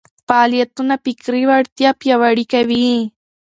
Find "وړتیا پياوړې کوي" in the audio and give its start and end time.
1.49-2.89